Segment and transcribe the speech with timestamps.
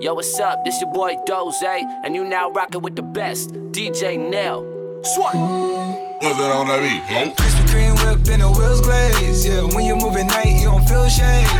[0.00, 0.64] Yo, what's up?
[0.64, 1.60] This your boy Doze,
[2.04, 4.62] and you now rocking with the best, DJ Nail.
[5.02, 5.34] Swat.
[5.34, 7.02] What's that on that beat?
[7.02, 7.34] Huh?
[7.34, 9.44] Krispy Kreme whip and the wheels glaze.
[9.44, 11.50] Yeah, when you move at night, you don't feel shade.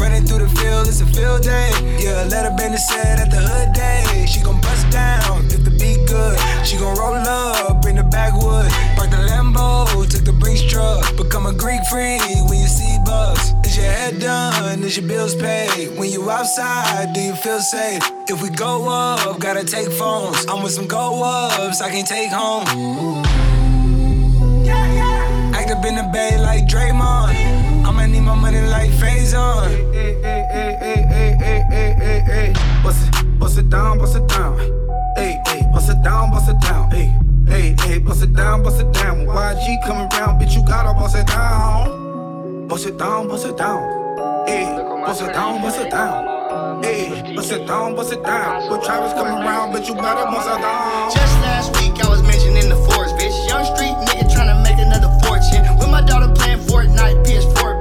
[0.00, 1.68] Running through the field, it's a field day.
[2.00, 4.24] Yeah, let her bend the set at the hood day.
[4.24, 6.40] She gon' bust down if the beat good.
[6.64, 8.72] She gon' roll up, bring the backwood.
[8.96, 11.04] Park the Lambo, took the Brinks truck.
[11.18, 13.52] Become a Greek freak when you see bucks.
[13.72, 14.84] Is your head done?
[14.84, 15.96] Is your bills paid?
[15.98, 18.02] When you outside, do you feel safe?
[18.28, 20.44] If we go up, gotta take phones.
[20.44, 22.66] I'm with some go ups, I can take home.
[24.62, 27.86] Yeah, Act up in the bay like Draymond.
[27.86, 29.70] I'ma need my money like Faison.
[29.90, 32.52] Hey, hey, hey, hey, hey, hey, hey, hey, hey.
[32.84, 34.58] Bust it, bust it down, bust it down.
[35.16, 36.90] Hey, hey, bust it down, bust it down.
[36.90, 37.16] Hey,
[37.48, 39.24] hey, hey, bust it down, bust it down.
[39.24, 42.01] YG come around, bitch, you gotta bust it down.
[42.72, 43.82] Bust it down, bust it down.
[44.48, 44.64] Hey,
[45.04, 46.82] bust it down, bust it down.
[46.82, 48.70] Hey, bust it down, bust it down.
[48.70, 51.12] When Travis come around, bitch, you better bust it down.
[51.12, 53.36] Just last week I was mentioning the force, bitch.
[53.46, 55.68] Young street nigga tryna make another fortune.
[55.76, 57.71] With my daughter playing Fortnite, PS4,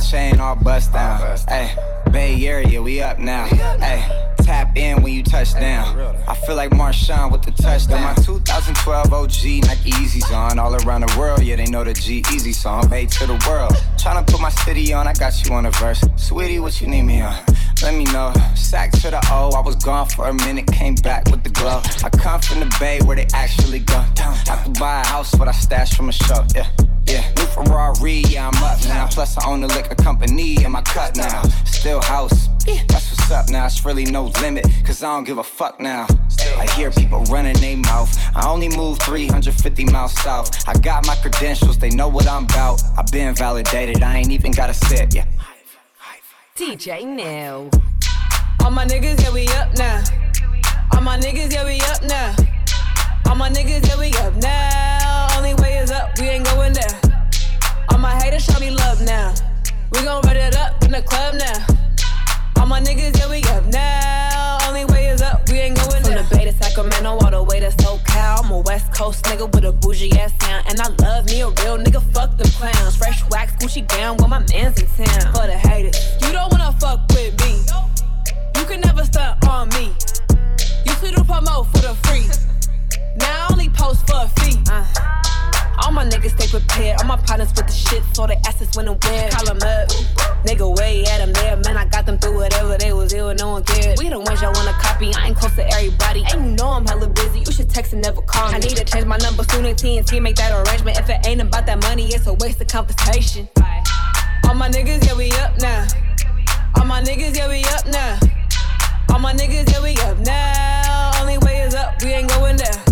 [0.00, 1.36] chain, all bust down.
[1.48, 1.74] Hey,
[2.10, 3.44] Bay Area, we up now.
[3.46, 5.98] Hey, tap in when you touch down.
[6.26, 8.02] I feel like Marshawn with the touchdown.
[8.02, 9.30] My 2012 OG
[9.66, 10.58] Nike Yeezy's on.
[10.58, 12.88] All around the world, yeah, they know the G Easy song.
[12.88, 13.72] Bay to the world.
[13.96, 16.02] Tryna put my city on, I got you on a verse.
[16.16, 17.34] Sweetie, what you need me on?
[17.82, 18.32] Let me know.
[18.54, 21.80] Sack to the O, I was gone for a minute, came back with the glow.
[22.04, 24.04] I come from the Bay where they actually go.
[24.18, 26.44] I could buy a house, what I stashed from a show.
[26.54, 26.68] Yeah.
[27.10, 29.08] Yeah, new Ferrari, yeah, I'm up now.
[29.08, 31.42] Plus, I own a liquor company in my cut now.
[31.64, 32.46] Still house,
[32.86, 33.66] that's what's up now.
[33.66, 36.06] It's really no limit, cause I don't give a fuck now.
[36.56, 38.16] I hear people running their mouth.
[38.36, 40.68] I only move 350 miles south.
[40.68, 42.80] I got my credentials, they know what I'm about.
[42.96, 45.26] I've been validated, I ain't even gotta sit, yeah.
[46.56, 47.70] DJ Nail.
[48.62, 50.04] All my niggas, yeah, we up now.
[50.94, 52.36] All my niggas, yeah, we up now.
[53.28, 55.09] All my niggas, yeah, we up now.
[55.40, 57.00] Only way is up, we ain't going there.
[57.88, 59.32] All my haters show me love now.
[59.90, 62.60] We gon' run it up in the club now.
[62.60, 64.58] All my niggas, yeah, we up now.
[64.68, 66.18] Only way is up, we ain't going there.
[66.24, 68.44] From the Bay to Sacramento, all the way to SoCal.
[68.44, 70.66] I'm a West Coast nigga with a bougie ass sound.
[70.68, 72.96] And I love me a real nigga, fuck them clowns.
[72.96, 75.32] Fresh wax, Gucci down when my man's in town.
[75.32, 77.64] For the haters, you don't wanna fuck with me.
[78.60, 79.94] You can never stunt on me.
[80.84, 82.28] You see the promo for the free.
[83.16, 84.58] Now I only post for a fee.
[84.70, 85.29] Uh.
[85.82, 87.00] All my niggas stay prepared.
[87.00, 89.30] All my partners with the shit, so they asses when and where.
[89.30, 89.88] Call 'em up.
[90.44, 91.56] Nigga, way at them there.
[91.56, 93.98] Man, I got them through whatever they was ill, no one cared.
[93.98, 95.14] We the ones y'all wanna copy.
[95.14, 96.24] I ain't close to everybody.
[96.32, 97.40] And you know I'm hella busy.
[97.40, 98.54] You should text and never call me.
[98.54, 100.98] I need to change my number soon as TNT make that arrangement.
[100.98, 103.48] If it ain't about that money, it's a waste of conversation.
[104.46, 105.86] All my niggas, yeah, we up now.
[106.76, 108.18] All my niggas, yeah, we up now.
[109.10, 111.12] All my niggas, yeah, we up now.
[111.20, 112.84] Only way is up, we ain't going there.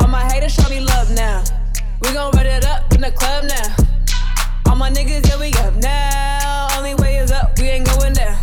[0.00, 1.42] All my haters show me love now.
[2.06, 3.74] We gon' run it up in the club now.
[4.70, 6.68] All my niggas, yeah, we up now.
[6.78, 8.38] Only way is up, we ain't going there.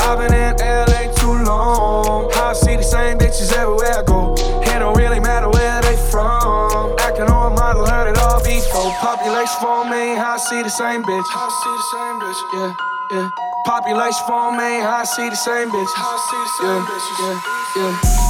[0.00, 2.32] I've been in LA too long.
[2.32, 4.32] I see the same bitches everywhere I go.
[4.64, 6.96] It don't really matter where they from.
[7.00, 8.90] Acting on a model, heard it all before.
[9.04, 11.28] Population for me, I see the same bitch.
[11.28, 12.72] I see the same bitch, yeah,
[13.12, 13.28] yeah.
[13.66, 15.92] Population for me, I see the same bitch.
[15.92, 16.82] I see the same
[17.20, 17.40] yeah,
[17.76, 18.23] yeah, yeah.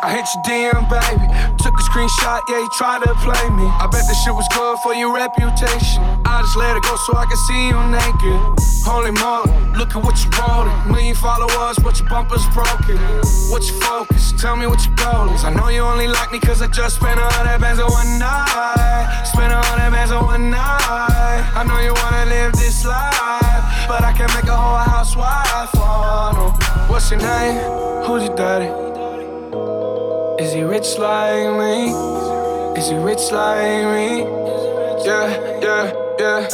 [0.00, 1.26] I hit your DM, baby.
[1.58, 3.66] Took a screenshot, yeah, you tried to play me.
[3.66, 6.02] I bet this shit was good for your reputation.
[6.22, 8.38] I just let it go so I can see you naked.
[8.86, 10.70] Holy moly, look at what you wrote.
[10.86, 12.94] Million followers, but your bumper's broken.
[13.50, 14.32] What's your focus?
[14.38, 15.42] Tell me what your goal is.
[15.42, 18.18] I know you only like me cause I just spent a hundred bands on one
[18.22, 19.26] night.
[19.26, 21.42] Spent a hundred bands on one night.
[21.58, 25.74] I know you wanna live this life, but I can't make a whole housewife.
[25.74, 26.86] Oh, no.
[26.86, 27.58] What's your name?
[28.06, 28.70] Who's your daddy?
[30.48, 31.92] Is he rich like me?
[32.80, 34.24] Is he rich like me?
[35.04, 35.28] Yeah,
[35.60, 36.48] yeah, yeah.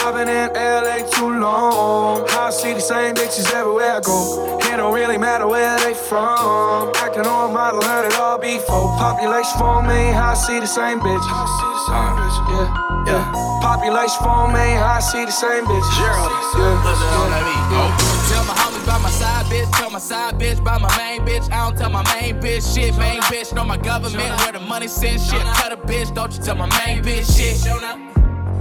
[0.00, 2.24] I've been in LA too long.
[2.30, 4.56] I see the same bitches everywhere I go.
[4.72, 6.96] It don't really matter where they from.
[6.96, 8.96] Acting on model, heard it all before.
[8.96, 11.20] Population for me, I see the same bitch.
[11.20, 12.36] I see the same uh, bitch.
[12.48, 13.60] Yeah, yeah.
[13.60, 15.84] Population for me, I see the same bitch.
[16.00, 17.84] Gerald, yeah, yeah.
[17.84, 17.92] Oh.
[18.32, 19.70] Tell my homies by my side, bitch.
[19.72, 21.50] Tell my side bitch, by my main bitch.
[21.52, 22.96] I don't tell my main bitch shit.
[22.96, 25.42] Main bitch, know my government, where the money send shit.
[25.42, 27.56] Cut a bitch, don't you tell my main bitch shit.
[27.56, 27.98] Show up,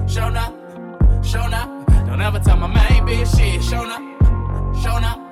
[0.10, 0.54] show up,
[1.26, 1.88] show up.
[2.08, 3.64] Don't ever tell my main bitch shit.
[3.64, 4.02] Show up,
[4.82, 5.25] show up.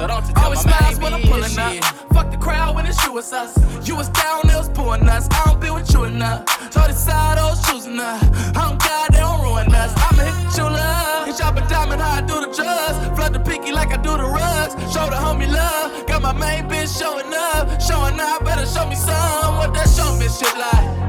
[0.00, 1.84] Up, so don't you tell Always my smiles when I'm pulling up.
[2.14, 3.52] Fuck the crowd when it's you, it's us.
[3.86, 5.28] You was down, it was pulling us.
[5.30, 6.48] I don't be with you enough.
[6.72, 8.22] So decide I was choosing us.
[8.56, 9.92] I'm God, they don't ruin us.
[9.96, 11.26] I'ma hit you love.
[11.26, 12.96] Hit y'all diamond how I do the drugs.
[13.16, 14.72] Flood the pinky like I do the rugs.
[14.92, 16.06] Show the homie love.
[16.06, 17.80] Got my main bitch showing up.
[17.80, 19.56] Showing up, better show me some.
[19.58, 21.00] What that show me shit like?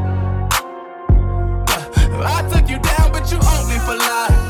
[2.23, 4.40] I took you down, but you owe me for life.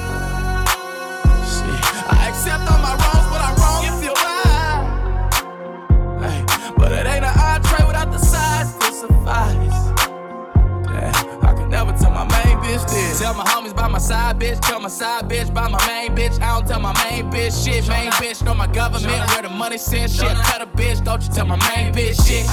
[13.31, 16.41] Tell my homies by my side bitch, tell my side bitch by my main bitch.
[16.41, 17.87] I don't tell my main bitch shit.
[17.87, 20.27] Main bitch know my government, where the money send shit.
[20.27, 22.45] Cut a bitch, don't you tell my main bitch shit.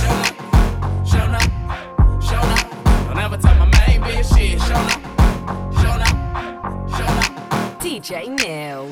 [1.04, 1.42] Show up,
[2.22, 3.08] show up.
[3.08, 4.60] Don't ever tell my main bitch shit.
[4.60, 5.02] Show up,
[5.74, 6.06] show up,
[6.90, 7.80] show up.
[7.80, 8.86] DJ Nell.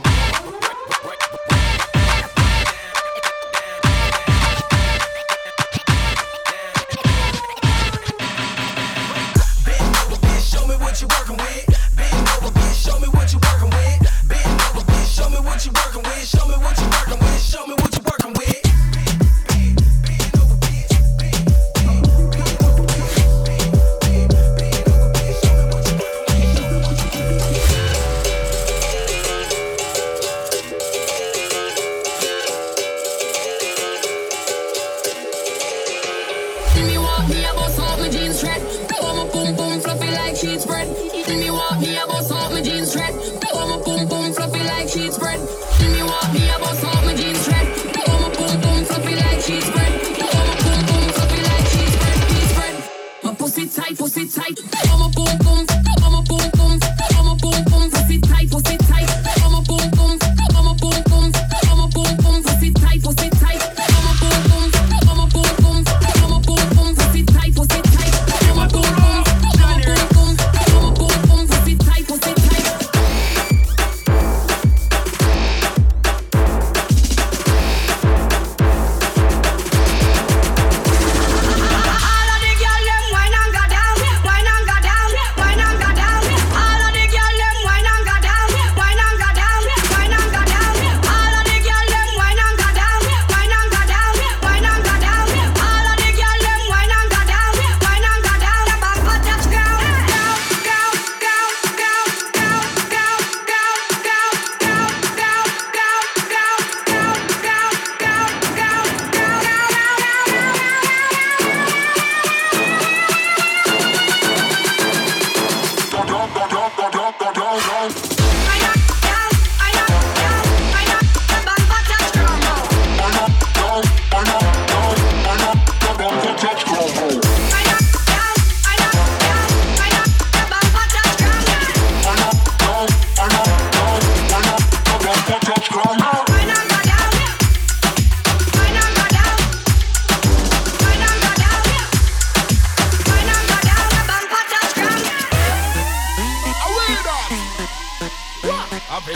[10.42, 11.75] Show me what you working with.
[15.56, 16.26] What you working with.
[16.28, 17.40] Show me what you working with.
[17.40, 17.95] Show me what you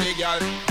[0.02, 0.69] pretty girl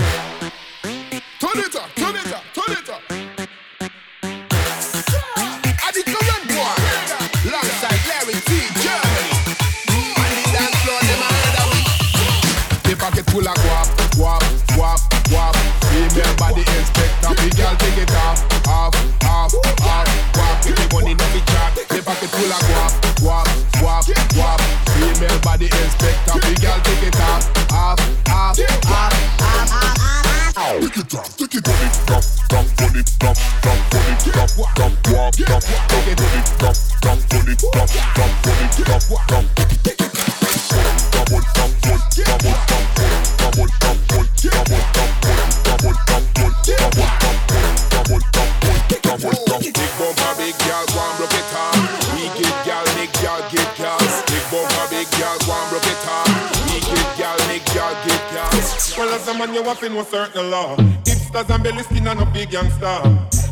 [60.00, 60.76] know certain law.
[61.04, 63.00] Hipsters and belly skin and no big youngster.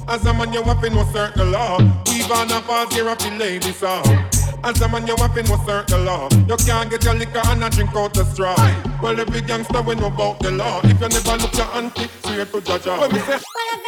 [0.08, 1.78] As a man, you to know certain law.
[2.08, 4.04] Even a pass here up the ladies song.
[4.64, 6.28] As a man, you to know certain law.
[6.48, 8.56] You can't get your liquor and a drink out the straw.
[9.02, 10.80] Well, every gangster we know about the law.
[10.84, 13.84] If you never look your auntie, straight to judge her.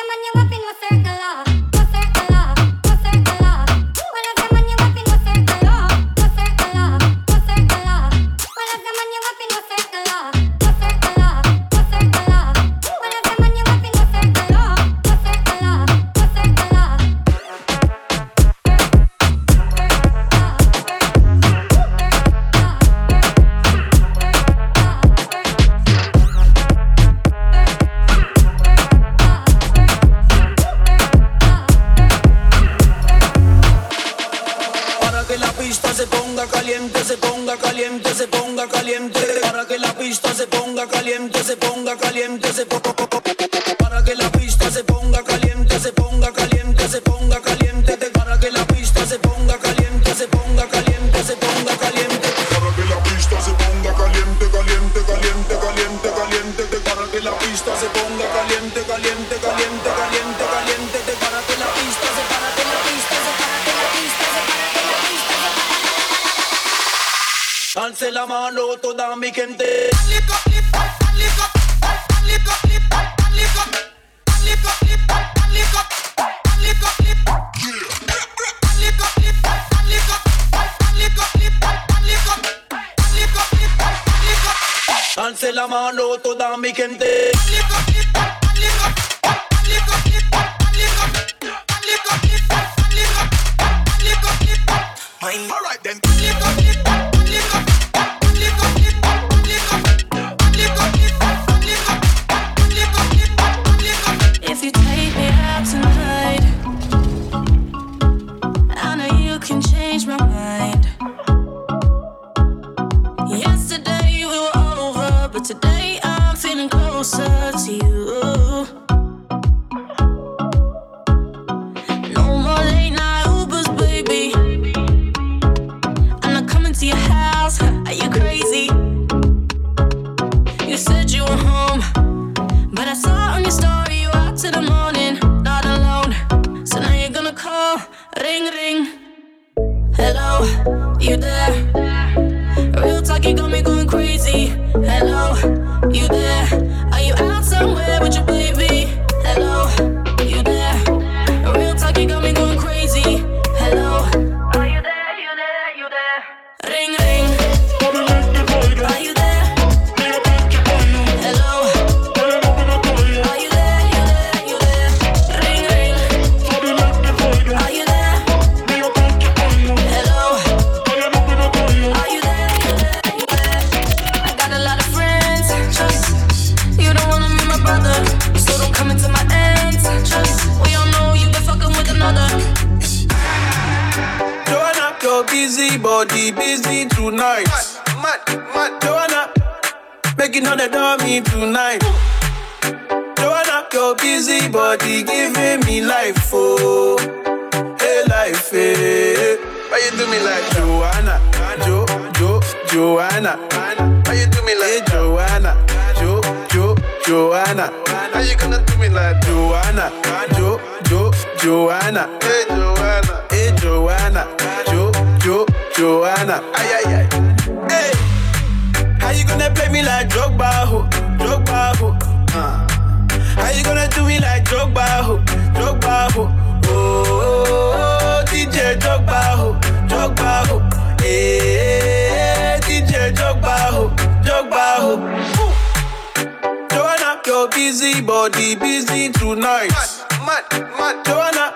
[224.81, 225.19] Drogba, ho,
[225.53, 226.23] Drogba, ho?
[226.69, 229.53] Oh, DJ Drogba, ho,
[229.87, 230.59] Drogba, ho.
[231.03, 233.91] Hey, eh, DJ Drogba, ho,
[234.25, 234.93] Drogba, ho.
[234.97, 236.69] Ooh.
[236.71, 239.69] Joanna, your busy body busy tonight.
[239.69, 241.05] Mad, mad, mad.
[241.05, 241.55] Joanna,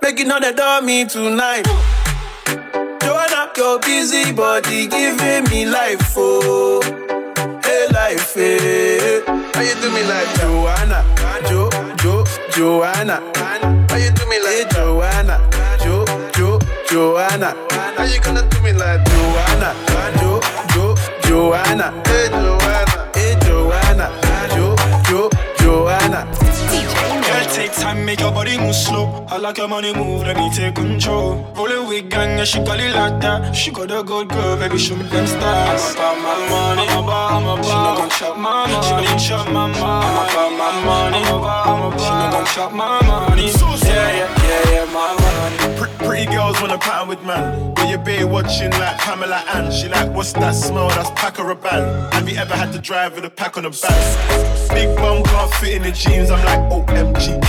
[0.00, 1.66] making all the dummy tonight.
[3.02, 6.80] Joanna, your busy body giving me life, oh,
[7.64, 9.22] hey life, hey.
[9.52, 11.04] How you do me like Joanna,
[11.50, 11.69] Jo, Jo,
[12.52, 13.20] Joanna?
[13.88, 15.38] How you do me like hey, Joanna,
[15.82, 16.04] Jo,
[16.34, 17.54] Jo, Joanna?
[17.70, 19.74] How you gonna do me like Joanna,
[20.18, 20.40] Jo,
[20.74, 21.92] Jo, Joanna?
[22.06, 22.59] Hey Joanna,
[27.80, 29.26] time, make your body move slow.
[29.28, 31.46] I like your money move, let me take control.
[31.56, 33.54] Rolling with gang, yeah, she got it like that.
[33.54, 35.96] She got a good girl, baby, show me them stars.
[35.96, 37.64] I'm about my money, I'm about, I'm about.
[37.64, 39.80] She not gon' chop my money, she gon' chop my money.
[39.80, 42.00] I'm about my money, I'm about, I'm about.
[42.00, 43.50] She not gon' chop my money.
[43.90, 45.78] Yeah, yeah, yeah, yeah, my money.
[45.78, 47.74] Pre- pretty girls wanna pattern with man.
[47.74, 49.72] But your bae watching like Pamela Ann.
[49.72, 50.88] She like, what's that smell?
[50.90, 52.12] That's pack or a band.
[52.14, 54.70] Have you ever had to drive with a pack on the back?
[54.70, 56.30] Big bum can't fit in the jeans.
[56.30, 57.40] I'm like, oh, OMG,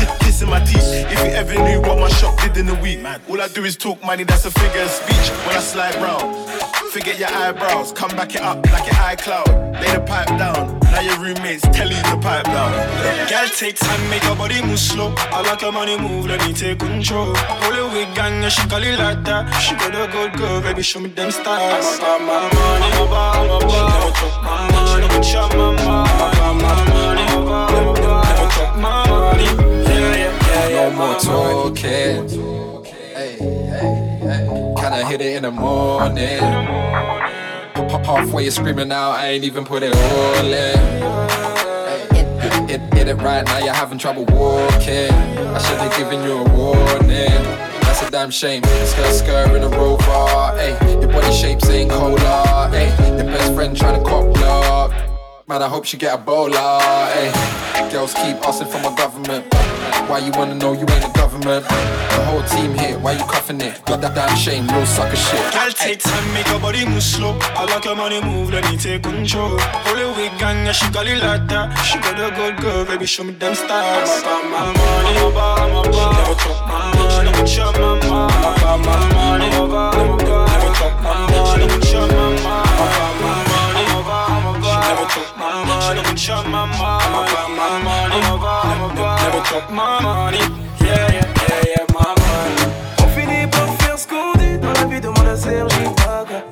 [0.41, 1.05] Kissing my teeth.
[1.12, 3.63] If you ever knew what my shop did in a week, man, all I do
[3.63, 4.24] is talk money.
[4.24, 6.50] That's a figure of speech when I slide round.
[6.89, 9.79] Forget your eyebrows, come back it up like your iCloud.
[9.79, 10.79] Lay the pipe down.
[10.79, 12.71] Now your roommates tell you to pipe down.
[13.29, 15.13] Girl, take time, make your body move slow.
[15.17, 17.36] I like your money move, let me take control.
[17.62, 19.45] Rolling with gang, yeah, she call it like that.
[19.62, 22.00] She got a good girl, baby, show me them stars.
[22.01, 23.69] I'm about my money, I'm about, I'm about.
[23.69, 27.00] She never took my money, never my money.
[31.81, 32.13] Hey,
[33.15, 34.73] hey, hey.
[34.77, 36.38] Kinda hit it in the morning.
[38.05, 40.77] Halfway you're screaming out, I ain't even put it all in.
[42.69, 45.11] Hit, hit, it right now, you're having trouble walking.
[45.11, 47.43] I should have given you a warning.
[47.81, 48.61] That's a damn shame.
[48.63, 50.03] Skirt, skirt in a rover.
[50.59, 52.69] Hey, your body shapes ain't cola.
[52.71, 54.91] Hey, your best friend trying to cop block.
[55.47, 56.57] Man, I hope she get a bowler.
[57.09, 59.51] Hey, girls keep asking for my government.
[60.11, 61.63] Why you wanna know you ain't the government?
[61.69, 63.79] The whole team here, why you cuffing it?
[63.85, 65.39] Got that damn shame, real sucker shit.
[65.53, 67.39] Girl, take time, make your body move slow.
[67.55, 69.57] I like your money move, let me take control.
[69.87, 71.71] Holy week gang, yeah, she got it like that.
[71.87, 74.09] She got a good girl, baby, show me them stars.
[74.11, 75.95] I'm about my money, I'm about, I'm about.
[75.95, 78.35] She never talk my money, never chop my money.
[78.35, 80.47] I'm about my money, I'm about, I'm about.
[80.51, 82.70] Never talk my money, she never chop my money.
[90.79, 91.85] Yeah, yeah, yeah, yeah.
[92.99, 96.43] On finit par faire ce qu'on dit dans la vie de mon Sergi Paga.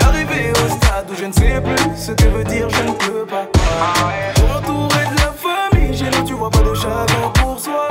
[0.00, 3.26] Arrivé au stade où je ne sais plus ce que veut dire je ne peux
[3.26, 3.46] pas.
[4.56, 7.87] Entouré de la famille, j'ai là tu vois pas de chagrin pour soi.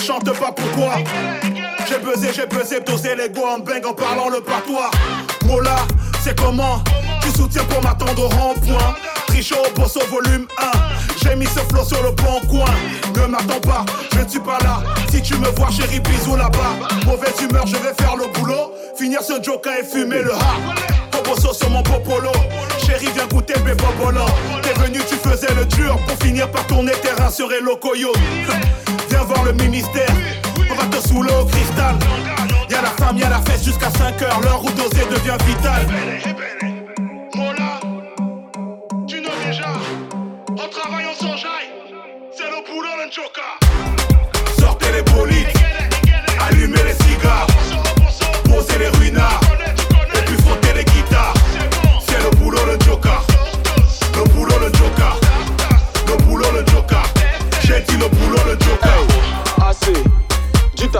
[0.00, 0.94] Chante pas pourquoi
[1.88, 4.90] J'ai buzzé, j'ai buzzé, dosé les go en bang en parlant le patois.
[5.46, 5.76] Mola,
[6.22, 6.82] c'est comment
[7.22, 8.94] Tu soutiens pour m'attendre au rond-point.
[9.26, 10.64] Trichot au boss volume 1
[11.22, 12.70] J'ai mis ce flow sur le bon coin.
[13.16, 14.82] Ne m'attends pas, je ne suis pas là.
[15.10, 16.88] Si tu me vois chérie, bisous là-bas.
[17.06, 18.72] Mauvaise humeur, je vais faire le boulot.
[18.96, 20.90] Finir ce joker et fumer le ha.
[21.52, 22.32] Sur mon popolo.
[22.84, 24.26] Chérie viens goûter mes bobolons
[24.62, 28.16] T'es venu tu faisais le dur Pour finir par tourner terrain sur Hello Coyote
[29.20, 30.08] Viens voir le ministère
[30.70, 31.94] On va te saouler au cristal
[32.70, 35.86] Y'a la femme, y'a la fête jusqu'à 5 heures L'heure où doser devient vital
[39.06, 39.66] Tu know déjà,
[40.48, 41.68] on travaille, on s'enjaille.
[42.32, 44.58] C'est le boulot, le.
[44.58, 45.48] Sortez les bolides
[46.48, 47.46] Allumez les cigares
[48.44, 49.49] Posez les ruinards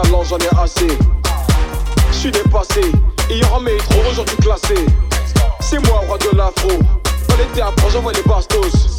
[0.01, 0.97] talent j'en ai assez.
[2.11, 2.81] Je suis dépassé,
[3.45, 4.75] aura mes trop aujourd'hui classé.
[5.59, 6.69] C'est moi, roi de l'afro.
[7.27, 8.97] Dans les théâtres, j'envoie les bastos.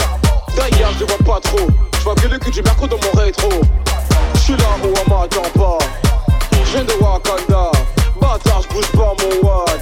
[0.56, 1.66] D'ailleurs, je vois pas trop.
[1.98, 3.50] Je vois que le cul du merco dans mon rétro.
[4.34, 5.78] Je suis là où on m'attend pas.
[6.64, 7.70] Je viens de Wakanda.
[8.20, 9.80] Bâtard, je bouge pas mon wad.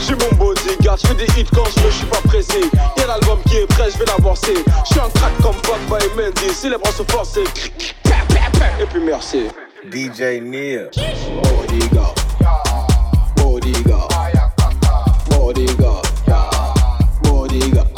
[0.00, 2.60] J'ai mon bodyguard je fais des hits quand je suis pas pressé.
[2.96, 4.54] Y'a l'album qui est prêt, je vais l'avancer.
[4.84, 7.44] Je suis un crack comme Pogba et Mendy, si les bras sont forcés.
[8.80, 9.48] Et puis merci.
[9.90, 10.90] DJ Neil.
[11.42, 12.18] Bodyguard.
[13.36, 14.10] Bodyguard.
[15.30, 16.06] Bodyguard.
[17.22, 17.95] Bodyguard.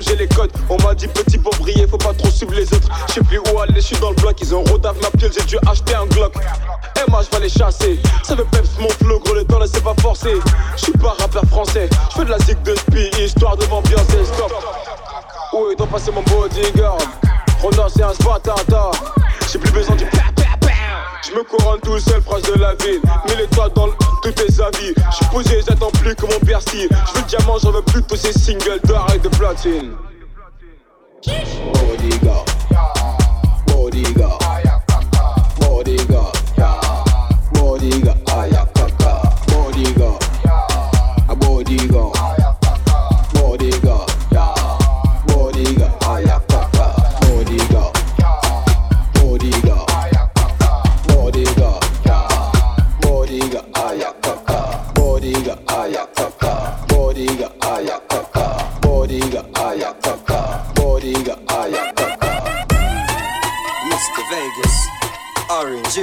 [0.00, 0.50] J'ai les codes.
[0.68, 2.88] On m'a dit petit pour briller, faut pas trop suivre les autres.
[3.08, 4.36] Je sais plus où aller, je suis dans le bloc.
[4.40, 6.34] Ils ont rodave ma pile, j'ai dû acheter un Glock.
[6.36, 8.00] Et moi, je vais les chasser.
[8.22, 10.34] Ça veut peps mon flow, gros, le temps, laissez pas forcer.
[10.76, 11.88] Je suis pas rappeur français.
[12.10, 14.24] Je fais de la zig de spi, histoire de m'ambiancer.
[14.24, 14.52] Stop.
[15.72, 16.96] Est donc passé mon bodyguard
[17.60, 18.90] Ronda, c'est un spatata.
[19.52, 20.04] J'ai plus besoin du
[21.40, 23.00] me couronne tout seul, proche de la ville.
[23.28, 24.94] Mille étoiles dans le, tout est avis.
[25.12, 26.88] J'suis posé, j'attends plus que mon persil.
[26.90, 29.92] J'veux le diamant, j'en veux plus tous ces singles d'or et de platine.
[31.72, 32.44] Bodyguard.
[33.66, 34.38] Bodyguard.
[35.60, 36.34] Bodyguard.
[37.52, 38.79] Bodyguard.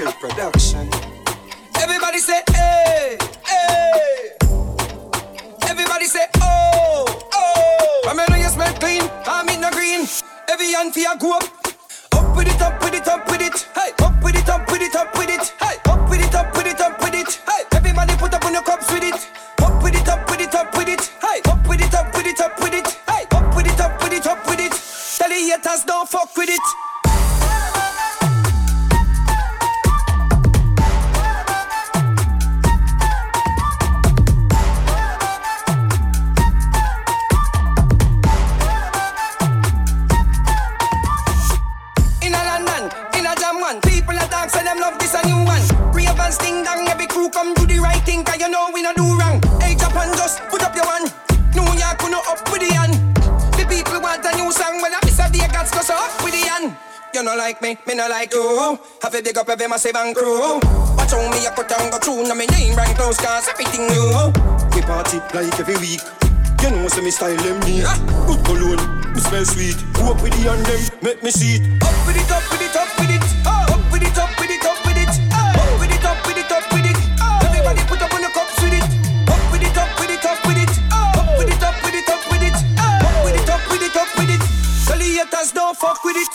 [0.07, 0.89] Hill Production.
[1.81, 4.31] Everybody say, hey, hey.
[5.67, 8.01] Everybody say, oh, oh.
[8.07, 10.07] I mean, you smell clean, I'm in the green.
[10.47, 11.43] Every hand for your go up.
[12.13, 13.67] Up with it, up with it, up with it.
[13.75, 15.53] Hey, up with it, up with it, up with it.
[15.59, 17.41] Hey, up with it, up with it, up with it.
[17.45, 19.19] Hey, everybody put up on your cups with it.
[19.61, 21.11] Up with it, up with it, up with it.
[21.19, 22.87] Hey, up with it, up with it, up with it.
[23.11, 24.71] Hey, up with it, up with it, up with it.
[25.17, 26.86] Tell the haters don't fuck with it.
[57.27, 58.79] No like me, me no like you.
[59.03, 60.63] Have a big up every massive and crew.
[60.95, 63.83] Watch how me a cut and go through, now me name rank close, cause everything
[63.91, 64.31] new.
[64.71, 65.99] We party like every week.
[66.63, 67.83] You know, say me style them neat.
[68.31, 68.79] Good cologne,
[69.11, 69.75] me smell sweet.
[69.99, 71.83] Go up with the and them, make me see it.
[71.83, 73.23] Up with it, up with it, up with it.
[73.43, 73.75] Oh.
[73.75, 75.11] Up with it, up with it, up with it.
[75.35, 75.51] Oh.
[75.59, 76.97] Up with it, up with it, up with it.
[77.19, 77.43] Oh.
[77.43, 78.87] Everybody put up on your cups with it.
[79.27, 80.71] Up with it, up with it, up with it.
[80.95, 81.19] Oh.
[81.19, 82.55] Up with it, up with it, up with it.
[82.79, 83.03] Oh.
[83.03, 84.41] Up with it, up with it, up with it.
[84.87, 86.31] Tell the haters don't fuck with it.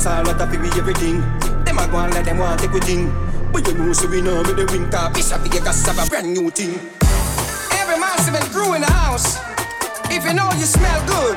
[0.00, 1.20] Dance all what up with everything.
[1.64, 3.12] Them a go and let them want take we thing.
[3.52, 5.14] But you know, so we know me the wing top.
[5.14, 6.72] Fish up Vegas have a brand new thing.
[7.72, 9.36] Every massive and crew in the house.
[10.10, 11.36] If you know you smell good,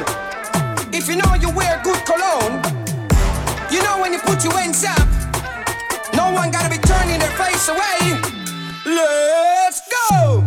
[0.95, 2.63] if you know you wear good cologne,
[3.69, 5.09] you know when you put your hands up,
[6.15, 8.17] no one gotta be turning their face away.
[8.85, 10.42] Let's go!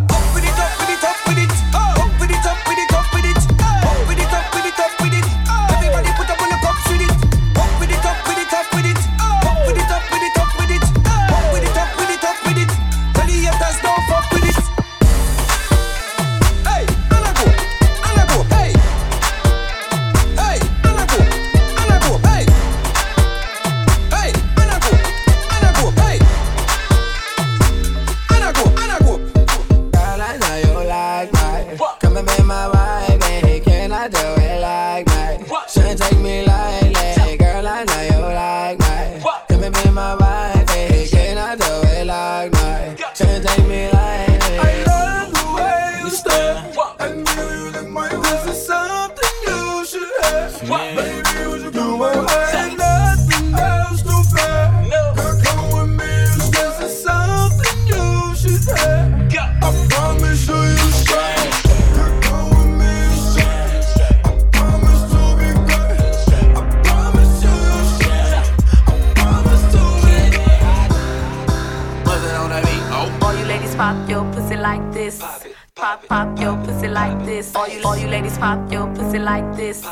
[76.08, 77.54] Pop, your pussy like this.
[77.56, 79.84] All you, all you ladies, pop your pussy like this.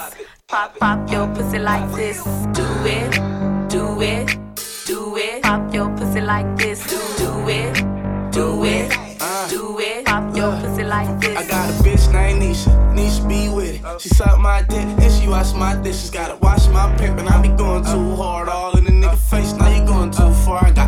[0.49, 2.23] Pop, pop your pussy like this.
[2.53, 3.11] Do it,
[3.69, 4.39] do it,
[4.87, 5.43] do it.
[5.43, 6.87] Pop your pussy like this.
[6.87, 7.75] Do, do it,
[8.31, 8.91] do it,
[9.51, 10.05] do it.
[10.05, 11.37] Pop your pussy like this.
[11.37, 14.01] I got a bitch named Nisha, Nisha be with it.
[14.01, 16.11] She suck my dick and she wash my dishes.
[16.11, 18.49] Gotta wash my pimp and I be going too hard.
[18.49, 20.65] All in the nigga face, now you going too far.
[20.65, 20.84] I got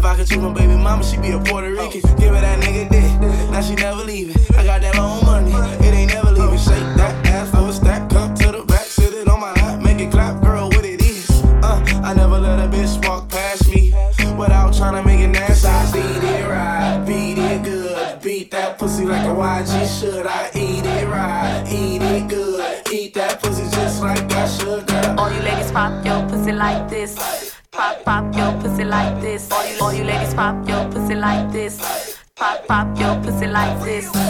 [0.00, 2.00] If I could choose my baby mama, she be a Puerto Rican.
[2.16, 4.34] Give her that nigga dick, now she never leaving.
[4.56, 5.52] I got that long money,
[5.86, 6.56] it ain't never leaving.
[6.56, 10.00] Shake that ass a stack, come to the back, sit it on my lap, make
[10.00, 11.28] it clap, girl, what it is.
[11.62, 13.92] Uh, I never let a bitch walk past me
[14.38, 15.68] without trying to make it nasty.
[15.68, 20.26] I beat it right, beat it good, beat that pussy like a YG should.
[20.26, 24.86] I eat it right, eat it good, eat that pussy just like I should.
[24.86, 25.20] Girl.
[25.20, 27.49] All you ladies pop your pussy like this.
[27.80, 29.50] Pop, pop your pussy like this.
[29.80, 32.18] All you, ladies pop your pussy like this.
[32.36, 34.04] Pop, pop your pussy like this.
[34.12, 34.20] Do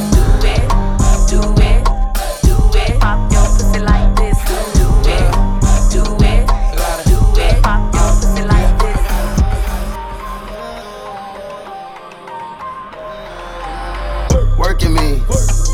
[0.47, 0.63] it,
[1.29, 2.00] do it,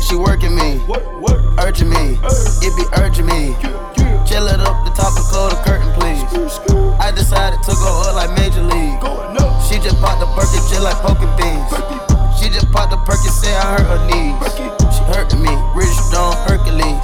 [0.07, 0.79] she working me,
[1.59, 2.15] urging me,
[2.63, 3.51] it be urging me.
[4.23, 6.23] Chill it up the top and close the curtain, please.
[6.99, 8.99] I decided to go up like Major League.
[9.67, 11.67] She just popped the Birkin just like poking beans.
[12.39, 14.35] She just popped the Perkin, say I hurt her knees.
[14.95, 17.03] She hurting me, Rich Stone Hercules.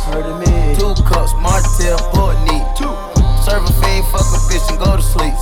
[0.80, 2.64] Two cups, Martell, Port neat.
[3.44, 5.36] Serve a fiend, fuck a bitch and go to sleep.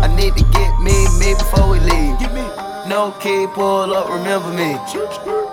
[0.00, 2.16] I need to get me, me before we leave.
[2.88, 4.72] No key, pull up, remember me.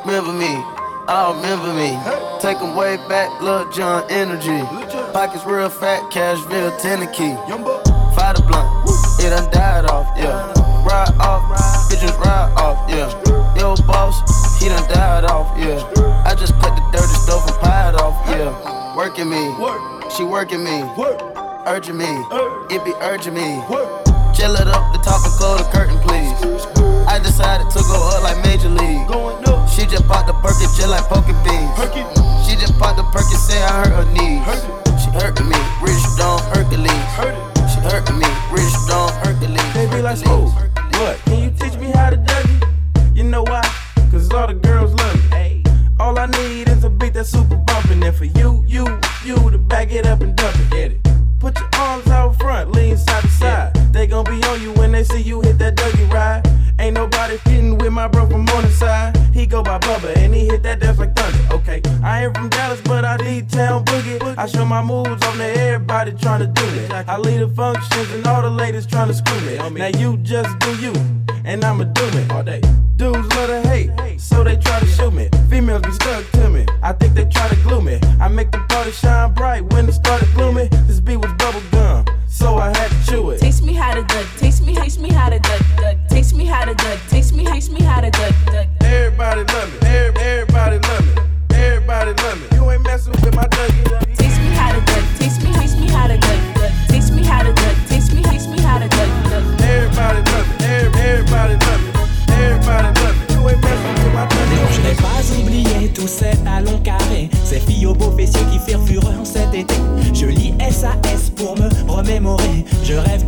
[0.06, 0.81] Remember me.
[1.08, 1.98] Oh, remember me.
[2.40, 4.62] Take 'em way back, Lil Jon energy.
[5.14, 7.36] Pockets real fat, Cashville, Tennessee.
[8.16, 8.68] Fire the blunt,
[9.20, 10.54] it done died off, yeah.
[10.86, 11.44] Ride off,
[11.90, 13.10] bitches ride off, yeah.
[13.60, 14.16] Yo, boss,
[14.60, 15.82] he done died off, yeah.
[16.26, 18.96] I just cut the dirty stuff and pied off, yeah.
[18.96, 19.54] Working me,
[20.16, 20.84] she working me,
[21.66, 22.12] urging me,
[22.70, 23.62] it be urging me.
[24.34, 26.81] Chill it up the top and close the curtain, please.
[27.12, 29.04] I decided to go up like Major League.
[29.68, 31.76] She just popped the Perkin just like poking beans.
[32.48, 34.48] She just popped the Perkin, say I hurt her knees.
[34.96, 36.88] She hurting me, Rich Stone Hercules.
[37.68, 39.74] She hurting me, Rich Stone Hercules.
[39.74, 40.48] Baby, let's go.
[41.04, 41.20] What?
[41.26, 43.14] Can you teach me how to dougie?
[43.14, 43.62] You know why?
[44.10, 45.66] Cause all the girls love me.
[46.00, 48.02] All I need is a beat that's super bumpin'.
[48.04, 48.88] And for you, you,
[49.26, 50.34] you to back it up and
[62.22, 64.38] I ain't from Dallas, but I need town boogie.
[64.38, 66.92] I show my moves on to everybody tryna do it.
[66.92, 69.58] I lead the functions and all the ladies tryna screw me.
[69.80, 70.94] Now you just do you,
[71.46, 72.62] and I'ma do it all day.
[72.96, 75.30] Dudes love to hate, so they try to shoot me.
[75.50, 76.68] Females be stuck to me.
[76.84, 78.00] I think they try to glue me.
[78.20, 80.68] I make the party shine bright when it started gloomy.
[80.86, 83.40] This beat was bubble gum, so I had to chew it.
[83.40, 84.28] Teach me how to duck.
[84.38, 85.62] Teach me, teach me how to duck.
[85.78, 85.98] duck.
[86.08, 87.00] Teach me how to duck.
[87.10, 88.31] Teach me, teach me how to duck.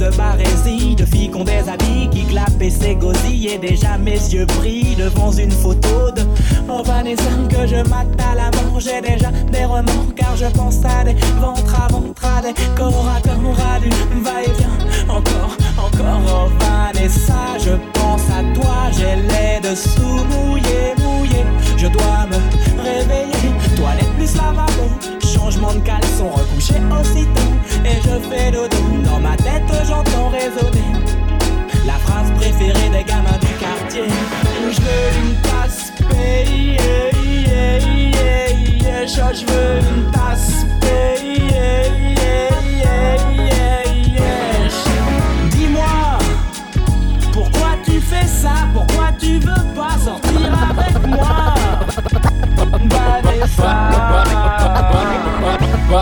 [0.03, 3.49] De barésie, de filles qui ont des habits qui clapent et s'égosillent.
[3.49, 6.23] Et déjà mes yeux brillent devant une photo de
[6.83, 8.51] Vanessa que je mate à la.
[8.79, 13.07] J'ai déjà des remords car je pense à des ventres à ventre, à des corps
[13.07, 13.89] à corps, du
[14.23, 14.77] va-et-vient.
[15.07, 18.89] Encore, encore, oh Vanessa, je pense à toi.
[18.91, 21.45] J'ai les dessous mouillés, mouillés.
[21.77, 23.53] Je dois me réveiller.
[23.77, 24.89] Toilette plus lavabo,
[25.33, 27.53] changement de caleçon, recouché aussitôt.
[27.85, 28.77] Et je fais dodo.
[29.03, 30.93] Dans ma tête, j'entends résonner.
[31.85, 34.05] La phrase préférée des gamins du quartier
[34.71, 36.77] Je veux une tasse payée
[37.45, 38.49] yeah, yeah,
[38.81, 39.05] yeah.
[39.05, 41.89] Je veux une tasse payée.
[45.51, 46.17] Dis-moi
[47.33, 51.53] Pourquoi tu fais ça Pourquoi tu veux pas sortir avec moi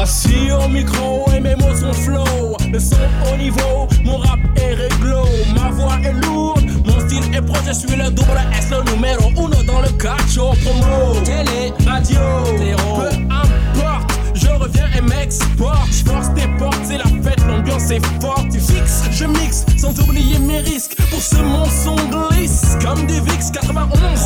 [0.03, 2.57] Voici au micro et mes mots sont flow.
[2.73, 2.95] Le son
[3.31, 5.25] au niveau, mon rap est réglo.
[5.53, 7.67] Ma voix est lourde, mon style est proche.
[7.67, 11.21] Je suis le double S, le numéro uno dans le cacho promo.
[11.23, 12.17] Télé, radio,
[12.57, 14.19] peu importe.
[14.33, 15.91] Je reviens et m'exporte.
[15.91, 18.49] Je force tes portes, c'est la fête, l'ambiance est forte.
[18.51, 21.00] Tu fixes, je mixe, sans oublier mes risques.
[21.11, 24.21] Pour ce mon son glisse, comme du VIX 91.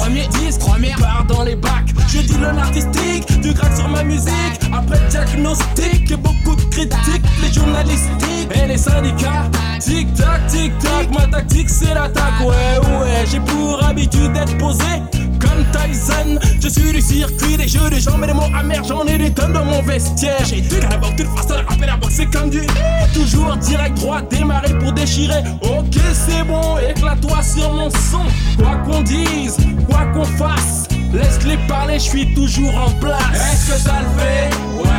[1.43, 1.89] les bacs.
[2.07, 4.31] Je dis le artistique, du crack sur ma musique.
[4.71, 9.49] Après diagnostic et beaucoup de critiques, les journalistiques et les syndicats.
[9.79, 12.39] Tic tac, tic tac, ma tactique c'est l'attaque.
[12.41, 14.85] Ouais, ouais, j'ai pour habitude d'être posé
[16.59, 19.31] Je suis du circuit des jeux de jambes et des mots amers, j'en ai des
[19.31, 20.43] tonnes dans mon vestiaire.
[20.43, 22.61] J'ai du carabin, toute façon, rappel à boxe, c'est comme du.
[23.13, 25.43] Toujours direct droit, démarrer pour déchirer.
[25.61, 28.25] Ok, c'est bon, éclate-toi sur mon son.
[28.57, 33.21] Quoi qu'on dise, quoi qu'on fasse, laisse-les parler, je suis toujours en place.
[33.33, 34.49] Est-ce que ça le fait?
[34.77, 34.89] Ouais,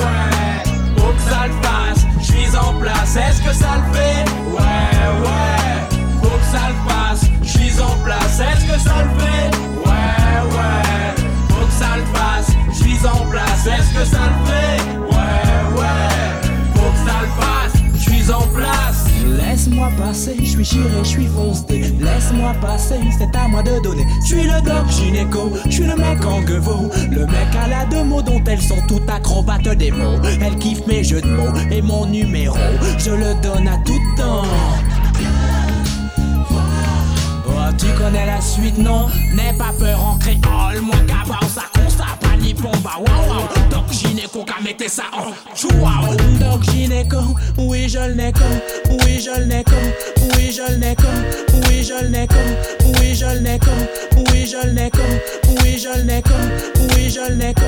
[0.00, 0.72] ouais.
[0.96, 3.16] Faut que ça le fasse, je suis en place.
[3.16, 4.24] Est-ce que ça le fait?
[4.50, 5.98] Ouais, ouais.
[6.22, 8.40] Faut que ça le fasse, je suis en place.
[8.40, 9.83] Est-ce que ça le fait?
[11.74, 13.66] Ça le fasse, je en place.
[13.66, 14.82] Est-ce que ça le fait?
[15.00, 16.48] Ouais, ouais.
[16.74, 19.04] Faut que ça le fasse, je suis en place.
[19.26, 21.94] Laisse-moi passer, je suis chiré, je suis foncé.
[22.00, 24.06] Laisse-moi passer, c'est à moi de donner.
[24.22, 26.90] Je suis le doc gynéco, je suis le mec en gueveau.
[27.10, 30.18] Le mec à la deux mots dont elles sont toutes acrobates des mots.
[30.40, 32.56] Elle kiffe mes jeux de mots et mon numéro.
[32.98, 34.44] Je le donne à tout temps.
[37.78, 39.08] Tu connais la suite, non?
[39.34, 40.80] N'aie pas peur en créole.
[40.80, 42.96] Moi, cabao, ça constate pas ni pomba.
[42.98, 43.48] Wow, wow.
[43.70, 46.14] Doc gynéco, qu'a mettez ça en chouao.
[46.38, 47.18] Doc gynéco,
[47.58, 48.44] oui, je le néco.
[49.04, 49.72] Oui, je le néco.
[50.36, 51.08] Oui, je le néco.
[51.68, 52.34] Oui, je le néco.
[52.98, 53.70] Oui, je le néco.
[54.30, 55.00] Oui, je le néco.
[55.62, 56.34] Oui, je le néco.
[56.94, 57.62] Oui, je le néco.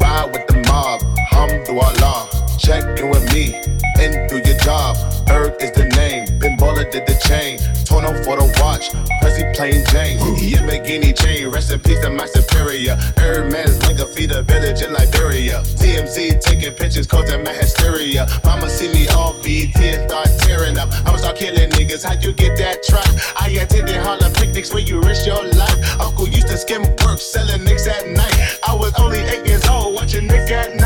[0.00, 2.28] Ride with the mob, alhamdulillah.
[2.58, 3.54] Check in with me
[3.98, 4.96] and do your job.
[5.28, 6.26] Earth is the name,
[6.58, 7.58] Baller did the chain.
[7.84, 8.90] Torno for the watch,
[9.20, 10.18] Prezi plain Jane.
[10.36, 12.96] Yamborghini chain, rest in peace to my superior.
[13.16, 15.62] Hermes Linga feed a village in Liberia.
[15.78, 18.26] TMZ taking pictures, causing my hysteria.
[18.44, 20.88] Mama see me off BT and start tearing up.
[21.06, 23.08] I'ma start killing niggas, How'd you get that truck?
[23.40, 26.00] I attended Harlem picnics where you risk your life.
[26.00, 28.58] Uncle used to skim work, selling nicks at night.
[28.66, 30.85] I was only eight years old, watching Nick at Nite.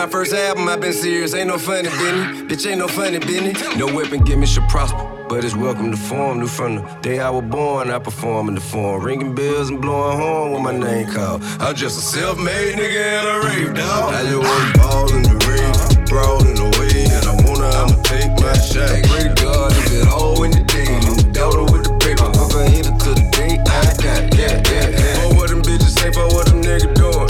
[0.00, 2.40] My first album, i been serious, ain't no funny business.
[2.48, 3.76] Bitch, ain't no funny business.
[3.76, 4.96] No weapon, give me should prosper.
[5.28, 7.90] But it's welcome to form, new from the day I was born.
[7.90, 11.42] I perform in the form, ringing bells and blowing horn with my name called.
[11.60, 14.14] I'm just a self-made nigga and a rave dog.
[14.14, 18.02] I just want ball in the rave, brawl in the way, and I wanna, I'ma
[18.02, 18.88] take my shot.
[19.04, 22.64] To God if it all in the day, the daughter with the paper, fuck her
[22.64, 24.32] hit her to the day I die.
[24.32, 25.28] Yeah, yeah, yeah.
[25.28, 27.28] For what them bitches say, for what them niggas doing.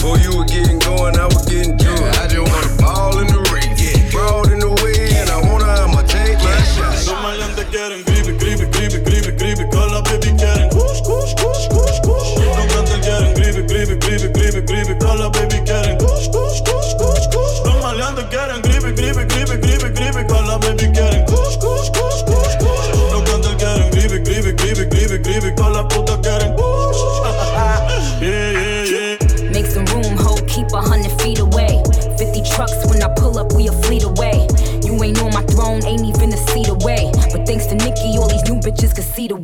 [0.00, 1.79] For you were getting going, I was getting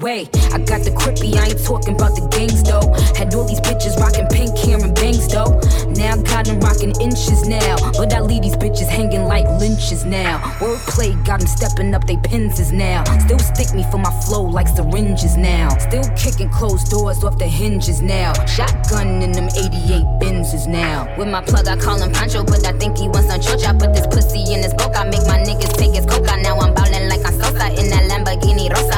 [0.06, 0.30] way.
[0.54, 2.86] I got the crippy, I ain't talking about the gangs though.
[3.18, 5.58] Had all these bitches rocking pink hair and bangs though.
[5.98, 7.74] Now I got them rocking inches now.
[7.98, 10.38] But I leave these bitches hanging like lynches now.
[10.62, 13.02] Wordplay got them stepping up they pins now.
[13.26, 15.74] Still stick me for my flow like syringes now.
[15.78, 18.32] Still kicking closed doors off the hinges now.
[18.46, 21.10] Shotgun in them 88 Benzes now.
[21.18, 23.66] With my plug, I call him Pancho, but I think he wants some church.
[23.66, 24.94] I put this pussy in his book.
[24.94, 26.25] I make my niggas take his coca.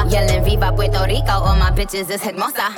[0.09, 2.73] Yelling Viva Puerto Rico, all my bitches is hermosa.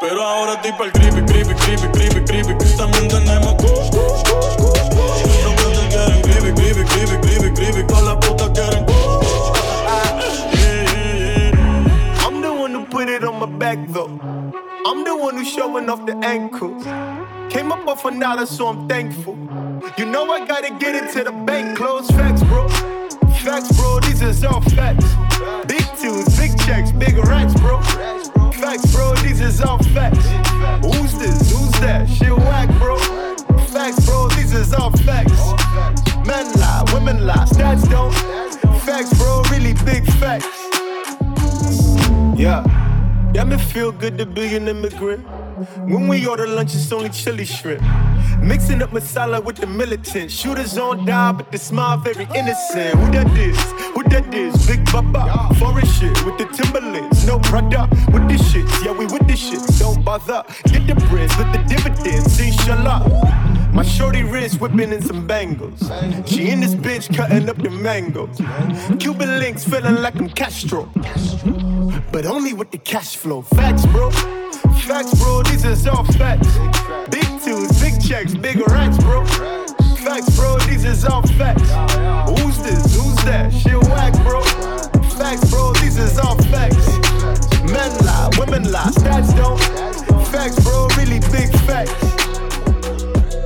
[0.00, 2.76] Pero ahora estoy pa'l creepy, creepy, creepy, creepy, creepy.
[2.76, 5.22] También tenemos kush, kush, kush, kush, kush.
[5.44, 7.82] Los que quieren creepy, creepy, creepy, creepy, creepy.
[7.86, 8.96] Todas las putas quieren kush.
[12.26, 14.10] I'm the one who put it on my back though.
[14.84, 16.82] I'm the one who's showing off the ankles.
[17.50, 19.36] Came up off a dollar, so I'm thankful.
[19.96, 21.76] You know I gotta get it to the bank.
[21.76, 22.68] Close facts, bro.
[23.44, 24.00] Facts, bro.
[24.00, 25.04] These is all facts.
[26.00, 27.78] Big checks, big racks, bro.
[28.52, 29.14] Facts, bro.
[29.16, 30.26] These is all facts.
[30.82, 31.52] Who's this?
[31.52, 32.08] Who's that?
[32.08, 32.96] Shit whack, bro.
[33.66, 34.28] Facts, bro.
[34.28, 35.38] These is all facts.
[36.26, 38.14] Men lie, women lie, stats don't.
[38.80, 39.42] Facts, bro.
[39.50, 40.46] Really big facts.
[42.34, 42.64] Yeah.
[43.34, 45.26] Yeah, me feel good to be an immigrant.
[45.60, 47.82] When we order lunch, it's only chili shrimp.
[48.40, 50.30] Mixing up masala with the militant.
[50.30, 52.94] Shooters on die, but the smile very innocent.
[52.98, 53.60] Who that is?
[53.94, 54.66] Who that is?
[54.66, 55.54] Big Baba.
[55.56, 57.26] Foreign shit with the Timberlands.
[57.26, 58.64] No brother with this shit.
[58.82, 59.60] Yeah, we with this shit.
[59.78, 60.44] Don't bother.
[60.64, 62.40] Get the bread with the dividends.
[62.40, 63.70] Inshallah.
[63.74, 65.78] My shorty wrist whipping in some bangles.
[66.26, 68.40] She in this bitch cutting up the mangoes.
[68.98, 70.90] Cuban links feeling like I'm Castro.
[72.12, 73.42] But only with the cash flow.
[73.42, 74.10] Facts, bro.
[74.90, 75.44] Facts, bro.
[75.44, 76.48] These is all facts.
[77.10, 79.24] Big tunes, big checks, big racks, bro.
[79.24, 80.58] Facts, bro.
[80.66, 81.70] These is all facts.
[82.40, 82.96] Who's this?
[82.96, 83.52] Who's that?
[83.52, 84.42] Shit whack, bro.
[85.10, 85.72] Facts, bro.
[85.74, 86.88] These is all facts.
[87.70, 89.60] Men lie, women lie, stats don't.
[90.26, 90.88] Facts, bro.
[90.96, 92.09] Really big facts.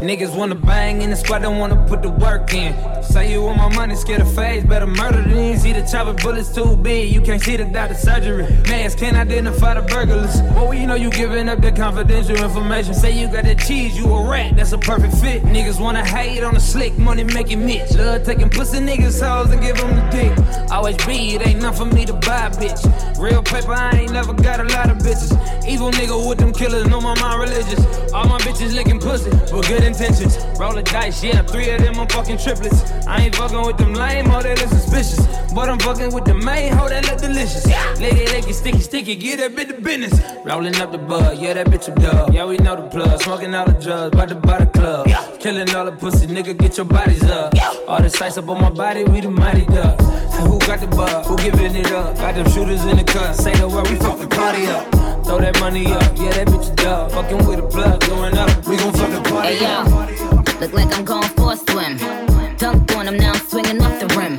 [0.05, 2.75] Niggas wanna bang in the squad, don't wanna put the work in.
[3.03, 6.55] Say you want my money, scared of face, better murder than see the chopper bullets
[6.55, 7.11] too big.
[7.11, 8.45] You can't see the doctor surgery.
[8.69, 10.43] Mask can't identify the burglars.
[10.55, 12.93] Well, you know you giving up the confidential information.
[12.93, 15.43] Say you got the cheese, you a rat, that's a perfect fit.
[15.43, 17.93] Niggas wanna hate on the slick, money making Mitch.
[17.93, 20.71] Love taking pussy niggas hoes and give them the dick.
[20.71, 22.83] Always be, it ain't nothing for me to buy, bitch.
[23.19, 25.33] Real paper, I ain't never got a lot of bitches.
[25.67, 28.13] Evil nigga with them killers, know my mind religious.
[28.13, 30.39] All my bitches licking pussy, with good intentions.
[30.59, 32.83] Roll the dice, yeah, three of them I'm fucking triplets.
[33.07, 35.27] I ain't fucking with them lame, ho, they look suspicious.
[35.55, 37.67] But I'm fucking with the main, ho, that look delicious.
[38.01, 40.21] Lady, they get sticky, sticky, get that bit of business.
[40.45, 42.33] Rolling up the bud, yeah, that bitch a dub.
[42.33, 45.07] Yeah, we know the plug, smoking all the drugs, about to buy the club.
[45.41, 47.55] Killing all the pussy, nigga, get your bodies up.
[47.87, 50.05] All the sights up on my body, we the mighty ducks.
[50.39, 51.27] Who got the bug?
[51.27, 52.17] Who giving it up?
[52.17, 55.14] Got them shooters in the cut, say the word, we fuck the party up.
[55.25, 57.11] Throw that money up, yeah, that bitch dub.
[57.13, 59.89] Fucking with a plug, going up, we gon' fuck the party Hey up.
[59.89, 61.99] yo, look like I'm going for a swim.
[62.59, 64.39] Dunked on him, now I'm swinging off the rim.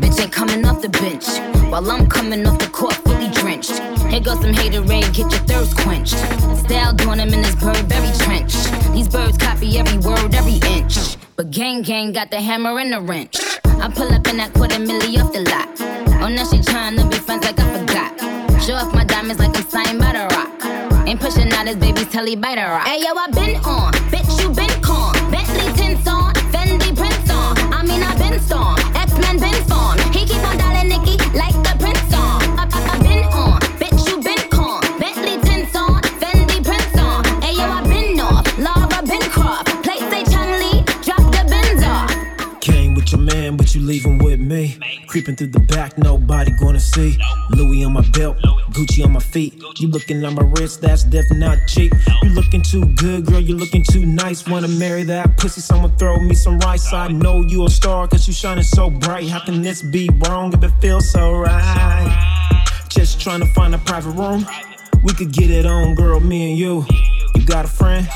[0.00, 1.26] Bitch ain't coming off the bench.
[1.70, 3.78] While I'm coming off the court, fully drenched.
[4.10, 6.16] Here goes some haterade, get your thirst quenched.
[6.64, 8.54] Style doing him in this Burberry trench.
[8.94, 11.16] These birds copy every word, every inch.
[11.34, 13.36] But gang gang got the hammer and the wrench.
[13.64, 15.68] I pull up in that quarter milli off the lot.
[16.22, 18.45] Oh, now she tryna be friends like I forgot.
[18.66, 21.06] Show off my diamonds like I'm signed by the rock.
[21.06, 22.84] Ain't pushing out his baby's telly by the rock.
[22.84, 24.65] Hey yo, I been on, bitch you been
[43.06, 44.76] with your man, but you leaving with me.
[45.06, 47.16] Creeping through the back, nobody gonna see.
[47.50, 48.36] Louis on my belt,
[48.72, 49.54] Gucci on my feet.
[49.78, 51.92] You looking at my wrist, that's definitely not cheap.
[52.22, 54.48] You looking too good, girl, you looking too nice.
[54.48, 56.92] Wanna marry that pussy, someone throw me some rice.
[56.92, 59.28] I know you a star, cause you shining so bright.
[59.28, 62.10] How can this be wrong if it feels so right?
[62.88, 64.46] Just trying to find a private room.
[65.04, 66.84] We could get it on, girl, me and you.
[67.34, 68.08] You got a friend?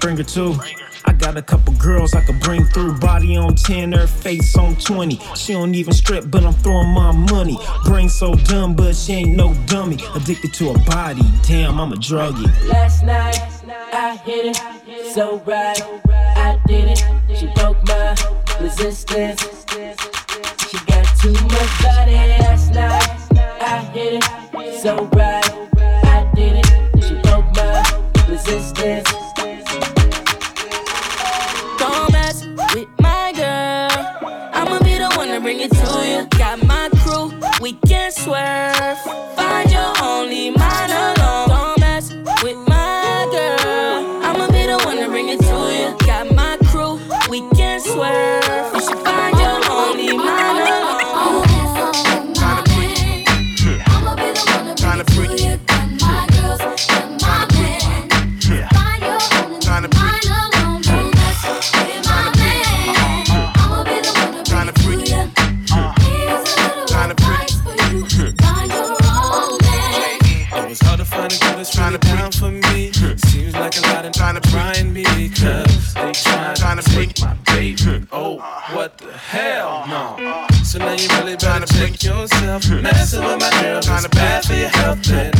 [0.00, 0.58] Bring her too.
[1.06, 2.98] I got a couple girls I could bring through.
[2.98, 5.20] Body on 10, her face on 20.
[5.34, 7.58] She don't even strip, but I'm throwing my money.
[7.84, 9.98] Brain so dumb, but she ain't no dummy.
[10.14, 12.50] Addicted to her body, damn, I'm a druggie.
[12.68, 13.40] Last night,
[13.92, 15.80] I hit it so right.
[16.36, 17.04] I did it.
[17.38, 18.14] She broke my
[18.60, 19.42] resistance.
[20.68, 22.14] She got too much body.
[22.14, 23.08] Last night,
[23.60, 25.44] I hit it so right.
[26.04, 27.04] I did it.
[27.04, 27.82] She broke my
[28.28, 29.25] resistance.
[38.06, 38.98] Can swerve.
[39.34, 40.05] Find your
[79.36, 80.46] Hell no.
[80.64, 82.70] So now you really better check yourself.
[82.70, 85.02] Messing with my girl is bad for your health.
[85.02, 85.35] Then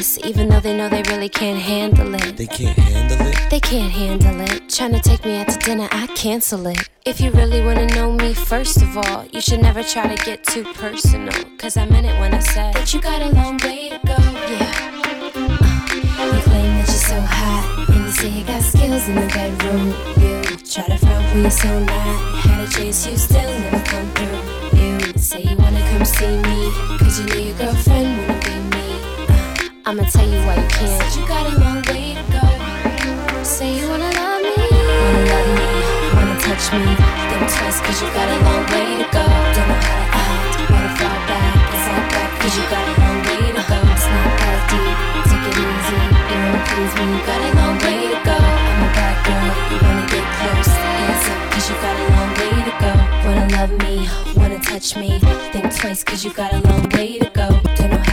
[0.00, 2.34] even though they know they really can't handle it.
[2.36, 3.50] They can't handle it.
[3.50, 4.70] They can't handle it.
[4.70, 6.88] Trying to take me out to dinner, I cancel it.
[7.04, 10.44] If you really wanna know me, first of all, you should never try to get
[10.44, 11.34] too personal.
[11.58, 14.16] Cause I meant it when I said that you got a long way to go.
[14.48, 15.02] Yeah.
[16.18, 19.26] Uh, you claim that you're so hot, and you say you got skills in the
[19.26, 19.88] bedroom.
[20.16, 22.38] You try to front when you're so not.
[22.46, 24.78] Had a chance, you still never come through.
[24.80, 28.29] You say you wanna come see me, cause you knew your girlfriend
[29.90, 31.02] I'ma tell you why you can't.
[31.02, 32.46] Said you got a long way to go.
[33.42, 34.54] Say you wanna love me.
[34.54, 35.66] Wanna love me,
[36.14, 36.94] wanna touch me.
[37.26, 39.26] Think twice, cause you got a long way to go.
[39.26, 41.74] Don't know how to act, wanna fall back.
[41.74, 43.78] It's not that, cause you got a long way to go.
[43.90, 46.00] It's not that deep, take it easy.
[46.30, 48.38] You won't please me, you got a long way to go.
[48.38, 50.70] I'm a bad girl, you wanna get close.
[51.10, 52.92] Answer, cause you got a long way to go.
[53.26, 54.06] Wanna love me,
[54.38, 55.18] wanna touch me.
[55.50, 57.48] Think twice, cause you got a long way to go.
[57.74, 58.09] Don't know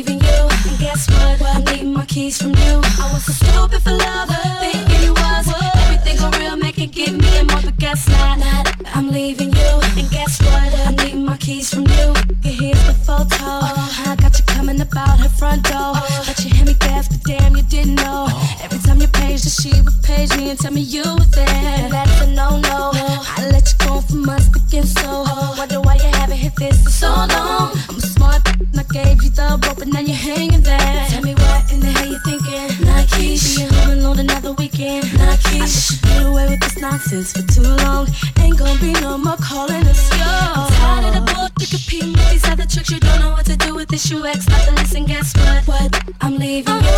[0.00, 0.48] leaving you.
[0.68, 1.42] And guess what?
[1.42, 2.80] I need my keys from you.
[3.04, 4.28] I was so stupid for love,
[4.60, 5.46] thinking it was
[5.76, 6.56] everything for real.
[6.56, 8.38] Make it give me a more, but guess not.
[8.94, 9.72] I'm leaving you.
[9.98, 10.70] And guess what?
[10.88, 12.14] I need my keys from you.
[12.42, 13.44] Here's the photo.
[13.44, 16.09] I got you coming about her front door.
[37.00, 38.06] nonsense for too long.
[38.40, 40.22] Ain't gonna be no more calling us yours.
[40.22, 42.90] I'm tired of the bull, you competing with these other tricks.
[42.90, 44.10] You don't know what to do with this.
[44.10, 45.66] You ex nothing less, and guess what?
[45.66, 46.02] What?
[46.20, 46.72] I'm leaving.
[46.72, 46.89] I'm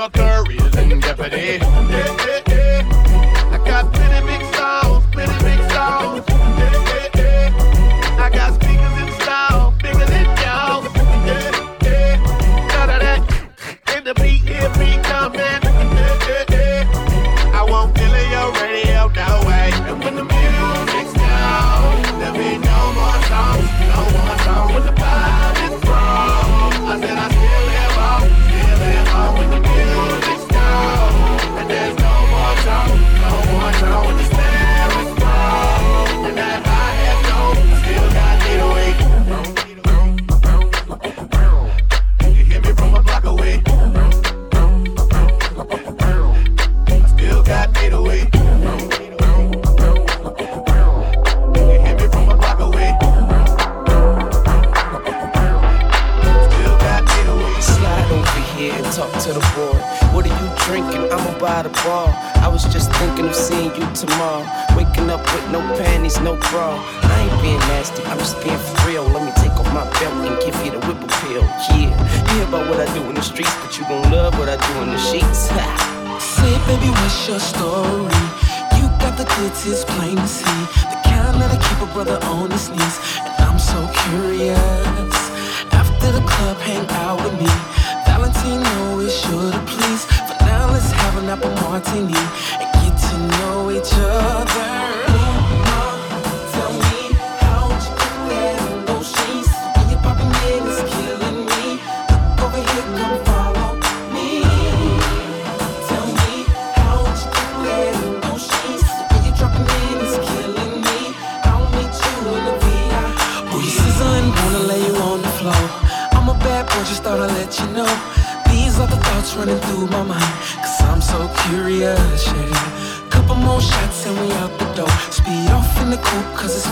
[0.00, 0.39] Military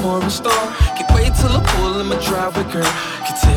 [0.09, 0.31] for a.
[0.97, 2.93] Can't wait till I pull in my driveway, girl.
[3.27, 3.48] Can't